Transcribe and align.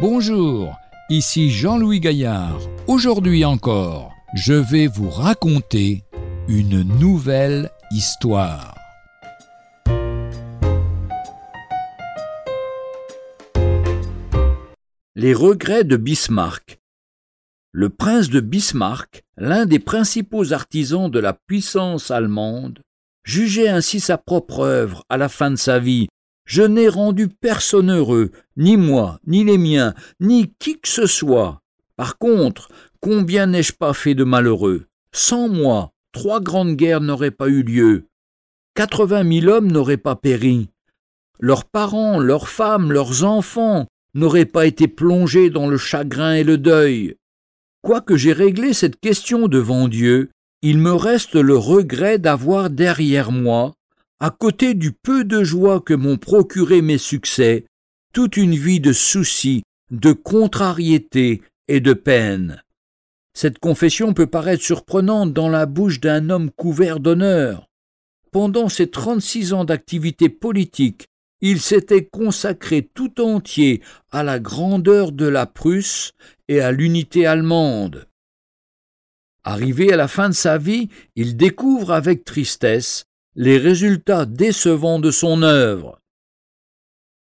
Bonjour, 0.00 0.78
ici 1.10 1.50
Jean-Louis 1.50 2.00
Gaillard. 2.00 2.58
Aujourd'hui 2.86 3.44
encore, 3.44 4.14
je 4.32 4.54
vais 4.54 4.86
vous 4.86 5.10
raconter 5.10 6.04
une 6.48 6.80
nouvelle 6.98 7.68
histoire. 7.90 8.74
Les 15.14 15.34
regrets 15.34 15.84
de 15.84 15.98
Bismarck. 15.98 16.78
Le 17.72 17.90
prince 17.90 18.30
de 18.30 18.40
Bismarck, 18.40 19.22
l'un 19.36 19.66
des 19.66 19.80
principaux 19.80 20.54
artisans 20.54 21.10
de 21.10 21.18
la 21.18 21.34
puissance 21.34 22.10
allemande, 22.10 22.80
jugeait 23.22 23.68
ainsi 23.68 24.00
sa 24.00 24.16
propre 24.16 24.60
œuvre 24.60 25.04
à 25.10 25.18
la 25.18 25.28
fin 25.28 25.50
de 25.50 25.56
sa 25.56 25.78
vie 25.78 26.08
je 26.50 26.64
n'ai 26.64 26.88
rendu 26.88 27.28
personne 27.28 27.92
heureux, 27.92 28.32
ni 28.56 28.76
moi, 28.76 29.20
ni 29.24 29.44
les 29.44 29.56
miens, 29.56 29.94
ni 30.18 30.52
qui 30.58 30.80
que 30.80 30.88
ce 30.88 31.06
soit. 31.06 31.60
Par 31.94 32.18
contre, 32.18 32.70
combien 32.98 33.46
n'ai-je 33.46 33.72
pas 33.72 33.92
fait 33.92 34.16
de 34.16 34.24
malheureux? 34.24 34.86
Sans 35.12 35.48
moi, 35.48 35.92
trois 36.10 36.40
grandes 36.40 36.74
guerres 36.74 37.02
n'auraient 37.02 37.30
pas 37.30 37.46
eu 37.46 37.62
lieu. 37.62 38.08
Quatre-vingt 38.74 39.22
mille 39.22 39.48
hommes 39.48 39.70
n'auraient 39.70 39.96
pas 39.96 40.16
péri. 40.16 40.70
Leurs 41.38 41.66
parents, 41.66 42.18
leurs 42.18 42.48
femmes, 42.48 42.90
leurs 42.90 43.22
enfants 43.22 43.86
n'auraient 44.14 44.44
pas 44.44 44.66
été 44.66 44.88
plongés 44.88 45.50
dans 45.50 45.68
le 45.68 45.76
chagrin 45.76 46.34
et 46.34 46.42
le 46.42 46.58
deuil. 46.58 47.14
Quoique 47.80 48.16
j'ai 48.16 48.32
réglé 48.32 48.72
cette 48.72 48.98
question 48.98 49.46
devant 49.46 49.86
Dieu, 49.86 50.30
il 50.62 50.78
me 50.78 50.94
reste 50.94 51.36
le 51.36 51.56
regret 51.56 52.18
d'avoir 52.18 52.70
derrière 52.70 53.30
moi 53.30 53.74
à 54.20 54.30
côté 54.30 54.74
du 54.74 54.92
peu 54.92 55.24
de 55.24 55.42
joie 55.42 55.80
que 55.80 55.94
m'ont 55.94 56.18
procuré 56.18 56.82
mes 56.82 56.98
succès, 56.98 57.64
toute 58.12 58.36
une 58.36 58.54
vie 58.54 58.80
de 58.80 58.92
soucis, 58.92 59.62
de 59.90 60.12
contrariétés 60.12 61.42
et 61.68 61.80
de 61.80 61.94
peines. 61.94 62.62
Cette 63.32 63.58
confession 63.58 64.12
peut 64.12 64.26
paraître 64.26 64.62
surprenante 64.62 65.32
dans 65.32 65.48
la 65.48 65.64
bouche 65.64 66.00
d'un 66.00 66.28
homme 66.28 66.50
couvert 66.50 67.00
d'honneur. 67.00 67.66
Pendant 68.30 68.68
ses 68.68 68.90
trente-six 68.90 69.54
ans 69.54 69.64
d'activité 69.64 70.28
politique, 70.28 71.06
il 71.40 71.60
s'était 71.60 72.04
consacré 72.04 72.82
tout 72.82 73.20
entier 73.20 73.82
à 74.12 74.22
la 74.22 74.38
grandeur 74.38 75.12
de 75.12 75.26
la 75.26 75.46
Prusse 75.46 76.12
et 76.48 76.60
à 76.60 76.70
l'unité 76.70 77.24
allemande. 77.24 78.06
Arrivé 79.42 79.90
à 79.92 79.96
la 79.96 80.06
fin 80.06 80.28
de 80.28 80.34
sa 80.34 80.58
vie, 80.58 80.90
il 81.16 81.36
découvre 81.38 81.92
avec 81.92 82.24
tristesse 82.24 83.04
les 83.36 83.58
résultats 83.58 84.26
décevants 84.26 84.98
de 84.98 85.10
son 85.10 85.42
œuvre. 85.42 86.00